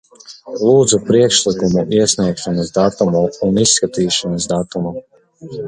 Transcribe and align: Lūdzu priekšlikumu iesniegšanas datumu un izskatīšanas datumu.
Lūdzu 0.61 0.99
priekšlikumu 1.09 1.83
iesniegšanas 1.99 2.73
datumu 2.79 3.23
un 3.51 3.63
izskatīšanas 3.67 4.51
datumu. 4.57 4.99